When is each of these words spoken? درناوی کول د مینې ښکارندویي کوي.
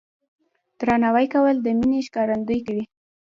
درناوی 0.79 1.27
کول 1.33 1.55
د 1.61 1.67
مینې 1.77 1.99
ښکارندویي 2.07 2.61
کوي. 2.67 2.83